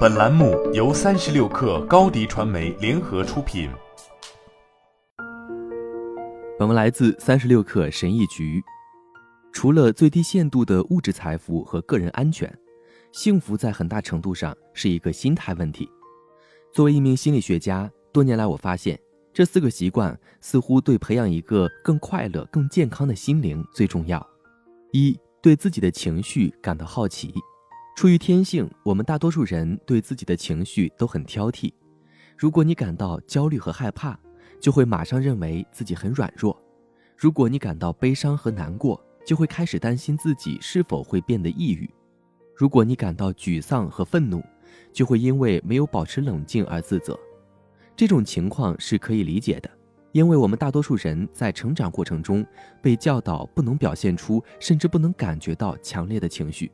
[0.00, 3.70] 本栏目由三十六氪高低传媒联合出品。
[6.58, 8.62] 本文来自三十六氪神译局。
[9.52, 12.52] 除了最低限度的物质财富和个人安全，
[13.12, 15.88] 幸福在很大程度上是一个心态问题。
[16.72, 19.00] 作为一名心理学家，多年来我发现，
[19.32, 24.24] 这四个习惯似乎对培养一个更快乐、更健康的心灵最重要。
[24.92, 27.32] 一，对自己的情绪感到好奇。
[28.00, 31.70] 出于天性，我们大多数人对自己的情绪都很挑剔。
[32.34, 34.18] 如果你感到焦虑和害怕，
[34.58, 36.50] 就会马上认为自己很软弱；
[37.14, 41.86] 如果你感到悲伤和难过，就会开始担心自己是否会变得抑郁；
[42.56, 44.42] 如果你感到沮丧和愤怒，
[44.94, 47.14] 就会因为没有保持冷静而自责。
[47.94, 49.70] 这种情况是可以理解的，
[50.12, 52.42] 因为我们大多数人在成长过程中
[52.80, 56.72] 被教导不能表现出，甚至不能感觉到强烈的情绪。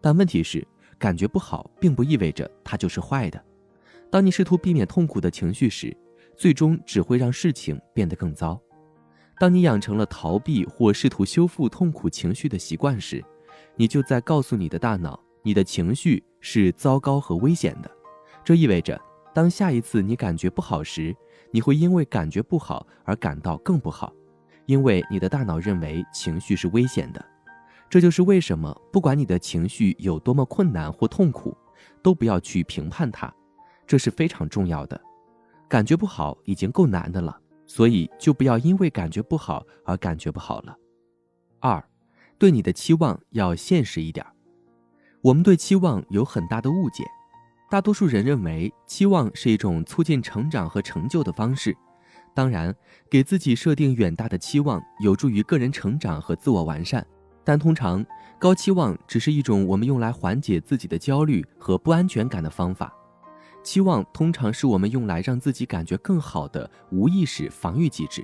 [0.00, 0.66] 但问题是，
[0.98, 3.42] 感觉不好并不意味着它就是坏的。
[4.10, 5.96] 当你试图避免痛苦的情绪时，
[6.36, 8.60] 最终只会让事情变得更糟。
[9.38, 13.24] 当你养成了逃避或试图修复痛苦情绪的习惯时，
[13.76, 17.90] 你就在告诉你的大脑，你的情绪是糟糕和危险的。
[18.44, 19.00] 这意味着，
[19.34, 21.14] 当下一次你感觉不好时，
[21.52, 24.12] 你会因为感觉不好而感到更不好，
[24.66, 27.24] 因为你的大脑认为情绪是危险的。
[27.90, 31.56] 这就是为什么，不管你的情绪有多么困难或痛苦，
[32.02, 33.32] 都不要去评判它，
[33.86, 35.00] 这是非常重要的。
[35.68, 37.38] 感觉不好已经够难的了。
[37.70, 40.74] 所以，就不要因为感觉不好而感觉不好了。
[41.60, 41.84] 二，
[42.38, 44.24] 对你的期望要现实一点。
[45.20, 47.04] 我们对期望有很大的误解，
[47.68, 51.76] 大多数人认为期望是一种促进成长和成就的方式。
[52.34, 52.74] 当然，
[53.10, 57.06] 给自己设定远大的期望有助于个人成长和自我完善，
[57.48, 58.04] 但通常
[58.38, 62.94] 高期望只是一种我们用来缓解自己的焦虑和不安全感的方法。
[63.62, 68.22] 期望通常是我们用来让自己感觉更好的无意识防御机制，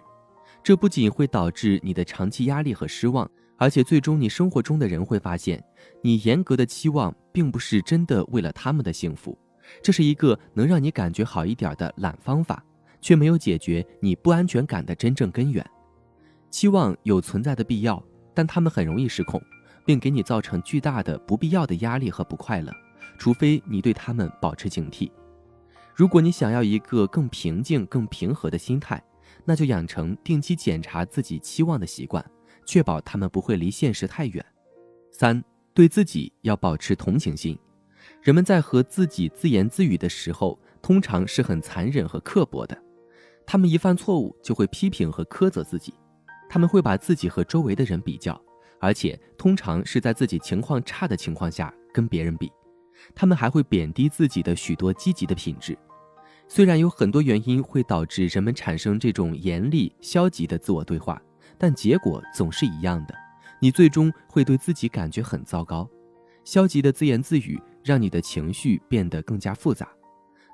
[0.62, 3.26] 这不仅会导致你的长期压力和失望，
[3.56, 5.64] 而且最终你生活中的人会发现，
[6.02, 9.38] 你严格的期望并不是真的为了他们的幸福，
[9.82, 12.62] 这是一个能让你感觉好一点的懒方法，
[13.00, 15.64] 却没有解决你不安全感的真正根源。
[16.50, 18.02] 期望有存在的必要，
[18.34, 19.40] 但他们很容易失控，
[19.86, 22.72] 并给你造成巨大的不必要的压力和不快乐，
[23.16, 25.10] 除非你对他们保持警惕。
[25.94, 29.02] 如果你想要一个更平静、更平和的心态，
[29.44, 32.24] 那就养成定期检查自己期望的习惯，
[32.66, 34.44] 确保他们不会离现实太远。
[35.12, 37.56] 三，对自己要保持同情心。
[38.20, 42.76] 人们在和自己自言自语的时候，通常是很残忍和刻薄的。
[43.46, 45.94] 他们一犯错误就会批评和苛责自己，
[46.54, 48.40] 他们会把自己和周围的人比较，
[48.78, 52.48] 而且通常是在自己情况差的情况下跟别人比。
[53.12, 55.76] 他们还会贬低自己的许多积极的品质。
[56.46, 61.20] 虽然有很多原因会导致人们产生这种严厉、消极的自我对话，
[61.58, 63.14] 但结果总是一样的：
[63.60, 65.90] 你最终会对自己感觉很糟糕。
[66.44, 69.88] 消极的自言自语让你的情绪变得更加复杂。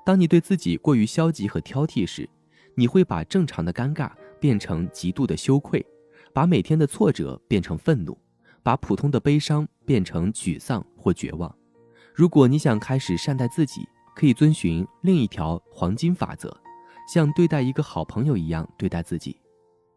[0.03, 2.27] 当你对自己过于消极和挑剔时，
[2.73, 4.09] 你会把正常的尴尬
[4.41, 5.85] 变成极度的羞愧，
[6.33, 8.17] 把每天的挫折变成愤怒，
[8.63, 11.55] 把普通的悲伤变成沮丧或绝望。
[12.13, 16.51] 如果你想开始善待自己，可以遵循另一条黄金法则，
[17.07, 19.39] 像对待一个好朋友一样对待自己。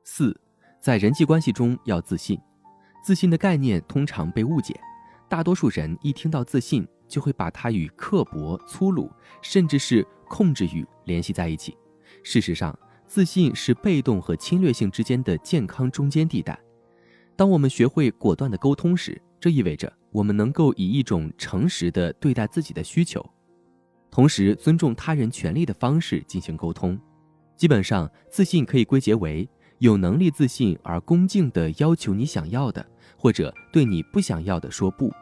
[0.05, 0.39] 四，
[0.79, 2.39] 在人际关系中要自信。
[3.03, 4.79] 自信的概念通常被误解，
[5.29, 9.11] 大多数人一听到自信，就会把它与刻薄、粗鲁，
[9.43, 11.77] 甚至是控制欲联系在一起。
[12.23, 16.59] 事实上，自信是被动和侵略性之间的健康中间地带。
[17.37, 23.25] 当我们学会果断的沟通时，这意味着我们能够以一种诚实的对待自己的需求。
[24.11, 26.99] 同时，尊重他人权利的方式进行沟通。
[27.57, 29.49] 基本上，自信可以归结为
[29.79, 32.85] 有能力自信而恭敬地要求你想要的，
[33.17, 35.13] 或者对你不想要的说不。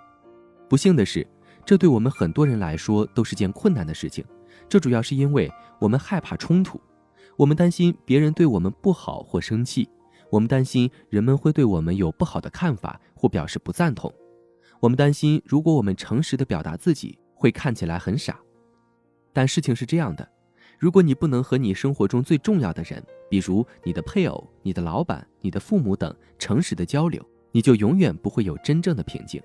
[0.68, 1.26] 不幸的是，
[1.64, 4.24] 这对我们很多人来说都是件困难的事情。
[4.68, 6.80] 这主要是因为我们害怕冲突，
[7.36, 9.88] 我们担心别人对我们不好或生气，
[10.30, 14.12] 我们担心人们会对我们有不好的看法或表示不赞同，
[14.80, 18.38] 我们担心如果我们诚实的表达自己，会看起来很傻。
[19.32, 20.28] 但事情是这样的，
[20.78, 29.42] 如果你不能和你生活中最重要的人，比如你的配偶、你的老板、你的父母等诚实的交流，你就永远不会有真正的平静。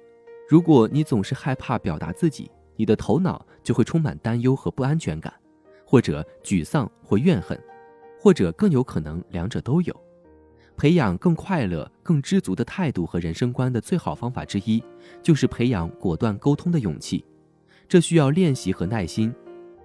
[0.50, 5.34] 如果你总是害怕表达自己，你的头脑就会充满担忧和不安全感，
[5.86, 7.58] 或者沮丧或怨恨，
[8.20, 9.96] 或者更有可能两者都有。
[10.76, 14.84] 培养更快乐、更知足的态度和人生观的最好方法之一，
[15.24, 17.26] 就是培养果断沟通的勇气。
[17.88, 19.34] 这需要练习和耐心，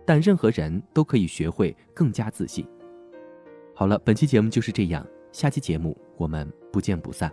[0.04, 2.66] 但任何人都可以学会更加自信。
[3.74, 7.32] 好了，本期节目就是这样，下期节目我们不见不散。